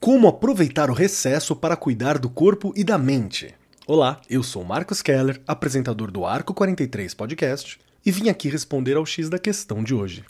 Como 0.00 0.28
aproveitar 0.28 0.90
o 0.90 0.94
recesso 0.94 1.56
para 1.56 1.76
cuidar 1.76 2.18
do 2.18 2.30
corpo 2.30 2.72
e 2.76 2.84
da 2.84 2.96
mente? 2.96 3.52
Olá, 3.84 4.20
eu 4.30 4.44
sou 4.44 4.62
Marcos 4.62 5.02
Keller, 5.02 5.42
apresentador 5.44 6.12
do 6.12 6.24
Arco 6.24 6.54
43 6.54 7.12
Podcast, 7.14 7.80
e 8.06 8.12
vim 8.12 8.28
aqui 8.28 8.48
responder 8.48 8.96
ao 8.96 9.04
X 9.04 9.28
da 9.28 9.40
questão 9.40 9.82
de 9.82 9.92
hoje. 9.92 10.24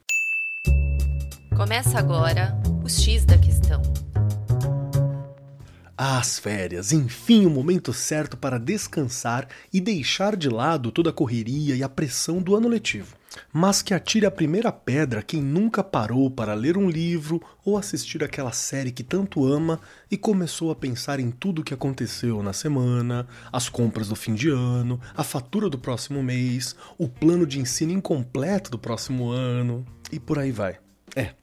Começa 1.55 1.99
agora 1.99 2.59
o 2.83 2.89
X 2.89 3.27
da 3.27 3.37
questão. 3.37 3.83
As 5.95 6.39
férias, 6.39 6.91
enfim, 6.91 7.45
o 7.45 7.51
momento 7.51 7.93
certo 7.93 8.39
para 8.39 8.59
descansar 8.59 9.47
e 9.71 9.83
deixar 9.83 10.35
de 10.35 10.49
lado 10.49 10.91
toda 10.91 11.11
a 11.11 11.13
correria 11.13 11.77
e 11.77 11.83
a 11.83 11.89
pressão 11.91 12.41
do 12.41 12.57
ano 12.57 12.69
letivo. 12.69 13.18
Mas 13.53 13.83
que 13.83 13.93
atire 13.93 14.25
a 14.27 14.31
primeira 14.31 14.73
pedra 14.73 15.23
quem 15.23 15.43
nunca 15.43 15.85
parou 15.85 16.31
para 16.31 16.55
ler 16.55 16.77
um 16.77 16.89
livro 16.89 17.43
ou 17.65 17.77
assistir 17.77 18.25
aquela 18.25 18.53
série 18.53 18.91
que 18.91 19.03
tanto 19.03 19.45
ama 19.45 19.81
e 20.11 20.17
começou 20.17 20.71
a 20.71 20.77
pensar 20.77 21.21
em 21.21 21.31
tudo 21.31 21.61
o 21.61 21.65
que 21.65 21.75
aconteceu 21.75 22.43
na 22.43 22.53
semana, 22.53 23.27
as 23.53 23.69
compras 23.69 24.09
do 24.09 24.17
fim 24.17 24.35
de 24.35 24.49
ano, 24.49 25.01
a 25.17 25.23
fatura 25.23 25.69
do 25.69 25.79
próximo 25.79 26.23
mês, 26.23 26.75
o 26.97 27.09
plano 27.09 27.47
de 27.47 27.61
ensino 27.61 27.93
incompleto 27.93 28.71
do 28.71 28.79
próximo 28.79 29.31
ano 29.31 29.85
e 30.11 30.19
por 30.19 30.39
aí 30.39 30.51
vai. 30.51 30.79
É, 31.15 31.35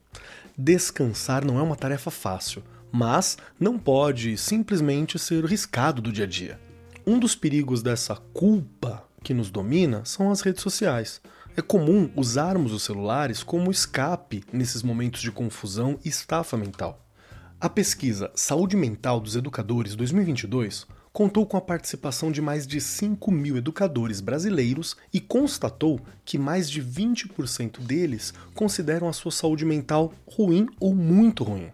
descansar 0.58 1.46
não 1.46 1.60
é 1.60 1.62
uma 1.62 1.76
tarefa 1.76 2.10
fácil 2.10 2.64
mas 2.96 3.38
não 3.60 3.78
pode 3.78 4.38
simplesmente 4.38 5.20
ser 5.20 5.44
riscado 5.44 6.02
do 6.02 6.14
dia 6.14 6.24
a 6.24 6.28
dia. 6.28 6.58
Um 7.06 7.20
dos 7.20 7.36
perigos 7.36 7.84
dessa 7.84 8.16
culpa 8.16 9.04
que 9.22 9.34
nos 9.34 9.52
domina 9.52 10.06
são 10.06 10.32
as 10.32 10.40
redes 10.40 10.64
sociais. 10.64 11.20
É 11.58 11.62
comum 11.62 12.12
usarmos 12.18 12.74
os 12.74 12.84
celulares 12.84 13.42
como 13.42 13.72
escape 13.72 14.44
nesses 14.52 14.84
momentos 14.84 15.22
de 15.22 15.32
confusão 15.32 15.98
e 16.04 16.10
estafa 16.10 16.58
mental. 16.58 17.08
A 17.62 17.70
pesquisa 17.70 18.30
Saúde 18.36 18.76
Mental 18.76 19.22
dos 19.22 19.38
Educadores 19.38 19.96
2022 19.96 20.86
contou 21.14 21.46
com 21.46 21.56
a 21.56 21.62
participação 21.62 22.30
de 22.30 22.42
mais 22.42 22.68
de 22.68 22.82
5 22.82 23.32
mil 23.32 23.56
educadores 23.56 24.20
brasileiros 24.20 24.98
e 25.14 25.22
constatou 25.22 26.02
que 26.26 26.38
mais 26.38 26.70
de 26.70 26.84
20% 26.84 27.80
deles 27.80 28.34
consideram 28.54 29.08
a 29.08 29.14
sua 29.14 29.32
saúde 29.32 29.64
mental 29.64 30.12
ruim 30.28 30.68
ou 30.78 30.94
muito 30.94 31.46
ruim. 31.46 31.72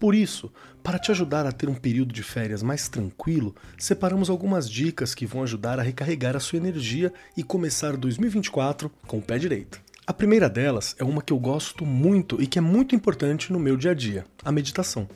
Por 0.00 0.14
isso, 0.14 0.50
para 0.82 0.98
te 0.98 1.10
ajudar 1.10 1.44
a 1.44 1.52
ter 1.52 1.68
um 1.68 1.74
período 1.74 2.10
de 2.10 2.22
férias 2.22 2.62
mais 2.62 2.88
tranquilo, 2.88 3.54
separamos 3.78 4.30
algumas 4.30 4.68
dicas 4.68 5.14
que 5.14 5.26
vão 5.26 5.42
ajudar 5.42 5.78
a 5.78 5.82
recarregar 5.82 6.34
a 6.34 6.40
sua 6.40 6.56
energia 6.56 7.12
e 7.36 7.42
começar 7.42 7.98
2024 7.98 8.90
com 9.06 9.18
o 9.18 9.22
pé 9.22 9.38
direito. 9.38 9.78
A 10.06 10.14
primeira 10.14 10.48
delas 10.48 10.96
é 10.98 11.04
uma 11.04 11.20
que 11.20 11.34
eu 11.34 11.38
gosto 11.38 11.84
muito 11.84 12.40
e 12.40 12.46
que 12.46 12.58
é 12.58 12.62
muito 12.62 12.96
importante 12.96 13.52
no 13.52 13.60
meu 13.60 13.76
dia 13.76 13.90
a 13.90 13.94
dia: 13.94 14.24
a 14.42 14.50
meditação. 14.50 15.06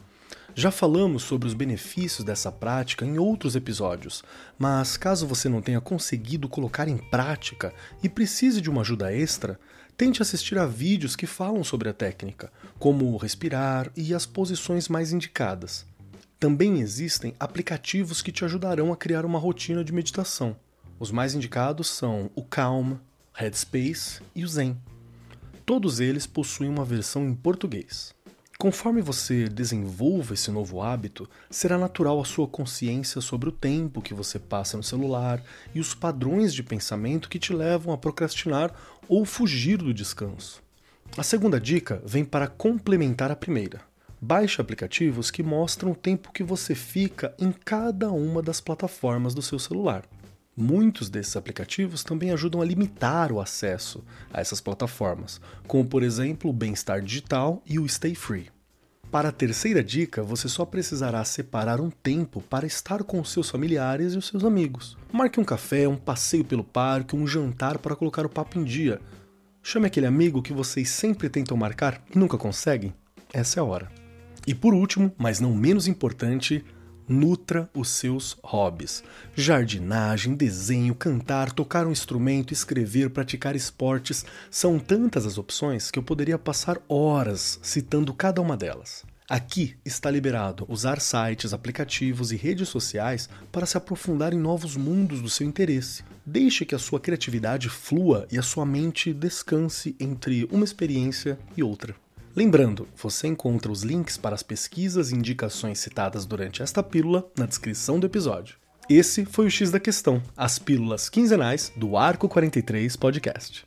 Já 0.54 0.70
falamos 0.70 1.24
sobre 1.24 1.48
os 1.48 1.54
benefícios 1.54 2.24
dessa 2.24 2.50
prática 2.52 3.04
em 3.04 3.18
outros 3.18 3.56
episódios, 3.56 4.22
mas 4.58 4.96
caso 4.96 5.26
você 5.26 5.48
não 5.48 5.60
tenha 5.60 5.80
conseguido 5.80 6.48
colocar 6.48 6.88
em 6.88 6.96
prática 6.96 7.72
e 8.02 8.08
precise 8.08 8.60
de 8.60 8.70
uma 8.70 8.82
ajuda 8.82 9.12
extra, 9.12 9.58
Tente 9.96 10.20
assistir 10.20 10.58
a 10.58 10.66
vídeos 10.66 11.14
que 11.14 11.26
falam 11.26 11.62
sobre 11.62 11.88
a 11.88 11.92
técnica, 11.92 12.50
como 12.80 13.16
respirar 13.16 13.92
e 13.96 14.12
as 14.12 14.26
posições 14.26 14.88
mais 14.88 15.12
indicadas. 15.12 15.86
Também 16.40 16.80
existem 16.80 17.32
aplicativos 17.38 18.20
que 18.20 18.32
te 18.32 18.44
ajudarão 18.44 18.92
a 18.92 18.96
criar 18.96 19.24
uma 19.24 19.38
rotina 19.38 19.84
de 19.84 19.92
meditação. 19.92 20.56
Os 20.98 21.12
mais 21.12 21.34
indicados 21.34 21.88
são 21.88 22.28
o 22.34 22.42
Calm, 22.42 22.96
Headspace 23.32 24.20
e 24.34 24.44
o 24.44 24.48
Zen. 24.48 24.76
Todos 25.64 26.00
eles 26.00 26.26
possuem 26.26 26.68
uma 26.68 26.84
versão 26.84 27.24
em 27.24 27.34
português. 27.34 28.12
Conforme 28.64 29.02
você 29.02 29.46
desenvolva 29.46 30.32
esse 30.32 30.50
novo 30.50 30.80
hábito, 30.80 31.28
será 31.50 31.76
natural 31.76 32.18
a 32.18 32.24
sua 32.24 32.48
consciência 32.48 33.20
sobre 33.20 33.50
o 33.50 33.52
tempo 33.52 34.00
que 34.00 34.14
você 34.14 34.38
passa 34.38 34.78
no 34.78 34.82
celular 34.82 35.42
e 35.74 35.80
os 35.80 35.94
padrões 35.94 36.54
de 36.54 36.62
pensamento 36.62 37.28
que 37.28 37.38
te 37.38 37.52
levam 37.52 37.92
a 37.92 37.98
procrastinar 37.98 38.72
ou 39.06 39.26
fugir 39.26 39.76
do 39.76 39.92
descanso. 39.92 40.62
A 41.14 41.22
segunda 41.22 41.60
dica 41.60 42.00
vem 42.06 42.24
para 42.24 42.48
complementar 42.48 43.30
a 43.30 43.36
primeira. 43.36 43.82
Baixe 44.18 44.62
aplicativos 44.62 45.30
que 45.30 45.42
mostram 45.42 45.92
o 45.92 45.94
tempo 45.94 46.32
que 46.32 46.42
você 46.42 46.74
fica 46.74 47.34
em 47.38 47.52
cada 47.52 48.10
uma 48.10 48.40
das 48.40 48.62
plataformas 48.62 49.34
do 49.34 49.42
seu 49.42 49.58
celular. 49.58 50.06
Muitos 50.56 51.10
desses 51.10 51.36
aplicativos 51.36 52.02
também 52.02 52.30
ajudam 52.30 52.62
a 52.62 52.64
limitar 52.64 53.30
o 53.30 53.42
acesso 53.42 54.02
a 54.32 54.40
essas 54.40 54.62
plataformas, 54.62 55.38
como 55.66 55.84
por 55.84 56.02
exemplo 56.02 56.48
o 56.48 56.54
Bem-Estar 56.54 57.02
Digital 57.02 57.62
e 57.66 57.78
o 57.78 57.86
Stay 57.86 58.14
Free. 58.14 58.53
Para 59.14 59.28
a 59.28 59.32
terceira 59.32 59.80
dica, 59.80 60.24
você 60.24 60.48
só 60.48 60.64
precisará 60.64 61.24
separar 61.24 61.80
um 61.80 61.88
tempo 61.88 62.40
para 62.40 62.66
estar 62.66 63.04
com 63.04 63.22
seus 63.22 63.48
familiares 63.48 64.12
e 64.12 64.18
os 64.18 64.26
seus 64.26 64.42
amigos. 64.42 64.98
Marque 65.12 65.38
um 65.38 65.44
café, 65.44 65.86
um 65.86 65.94
passeio 65.94 66.44
pelo 66.44 66.64
parque, 66.64 67.14
um 67.14 67.24
jantar 67.24 67.78
para 67.78 67.94
colocar 67.94 68.26
o 68.26 68.28
papo 68.28 68.58
em 68.58 68.64
dia. 68.64 69.00
Chame 69.62 69.86
aquele 69.86 70.08
amigo 70.08 70.42
que 70.42 70.52
vocês 70.52 70.88
sempre 70.88 71.28
tentam 71.28 71.56
marcar 71.56 72.02
e 72.12 72.18
nunca 72.18 72.36
conseguem. 72.36 72.92
Essa 73.32 73.60
é 73.60 73.62
a 73.62 73.64
hora. 73.64 73.88
E 74.48 74.52
por 74.52 74.74
último, 74.74 75.12
mas 75.16 75.38
não 75.38 75.54
menos 75.54 75.86
importante, 75.86 76.64
Nutra 77.08 77.68
os 77.74 77.88
seus 77.88 78.36
hobbies. 78.42 79.04
Jardinagem, 79.34 80.34
desenho, 80.34 80.94
cantar, 80.94 81.52
tocar 81.52 81.86
um 81.86 81.92
instrumento, 81.92 82.52
escrever, 82.52 83.10
praticar 83.10 83.54
esportes. 83.54 84.24
São 84.50 84.78
tantas 84.78 85.26
as 85.26 85.36
opções 85.36 85.90
que 85.90 85.98
eu 85.98 86.02
poderia 86.02 86.38
passar 86.38 86.80
horas 86.88 87.58
citando 87.62 88.14
cada 88.14 88.40
uma 88.40 88.56
delas. 88.56 89.04
Aqui 89.28 89.74
está 89.84 90.10
liberado 90.10 90.66
usar 90.68 91.00
sites, 91.00 91.54
aplicativos 91.54 92.30
e 92.30 92.36
redes 92.36 92.68
sociais 92.68 93.28
para 93.50 93.64
se 93.64 93.76
aprofundar 93.76 94.34
em 94.34 94.38
novos 94.38 94.76
mundos 94.76 95.22
do 95.22 95.30
seu 95.30 95.46
interesse. 95.46 96.04
Deixe 96.26 96.66
que 96.66 96.74
a 96.74 96.78
sua 96.78 97.00
criatividade 97.00 97.70
flua 97.70 98.26
e 98.30 98.38
a 98.38 98.42
sua 98.42 98.66
mente 98.66 99.14
descanse 99.14 99.96
entre 99.98 100.46
uma 100.52 100.64
experiência 100.64 101.38
e 101.56 101.62
outra. 101.62 102.03
Lembrando, 102.36 102.88
você 102.96 103.28
encontra 103.28 103.70
os 103.70 103.82
links 103.82 104.16
para 104.16 104.34
as 104.34 104.42
pesquisas 104.42 105.12
e 105.12 105.14
indicações 105.14 105.78
citadas 105.78 106.26
durante 106.26 106.62
esta 106.62 106.82
pílula 106.82 107.30
na 107.38 107.46
descrição 107.46 108.00
do 108.00 108.06
episódio. 108.06 108.56
Esse 108.90 109.24
foi 109.24 109.46
o 109.46 109.50
X 109.50 109.70
da 109.70 109.78
Questão, 109.78 110.20
as 110.36 110.58
pílulas 110.58 111.08
quinzenais 111.08 111.72
do 111.76 111.96
Arco 111.96 112.28
43 112.28 112.96
Podcast. 112.96 113.64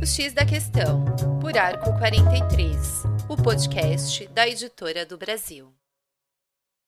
O 0.00 0.06
X 0.06 0.32
da 0.32 0.46
Questão, 0.46 1.04
por 1.38 1.56
Arco 1.58 1.92
43, 1.98 3.02
o 3.28 3.36
podcast 3.36 4.26
da 4.28 4.48
editora 4.48 5.04
do 5.04 5.18
Brasil. 5.18 5.70